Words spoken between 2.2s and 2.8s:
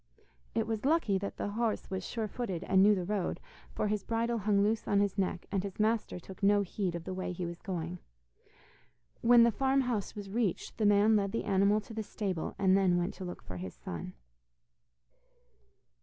footed